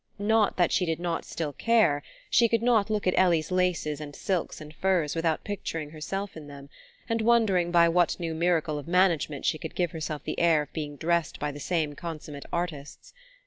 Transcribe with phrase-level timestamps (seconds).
[0.17, 2.01] Not that she did not still care:
[2.31, 6.47] she could not look at Ellie's laces and silks and furs without picturing herself in
[6.47, 6.69] them,
[7.07, 10.73] and wondering by what new miracle of management she could give herself the air of
[10.73, 13.13] being dressed by the same consummate artists.